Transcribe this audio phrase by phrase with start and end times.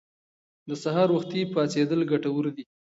[0.67, 2.63] د سهار وختي پاڅیدل ګټور دي.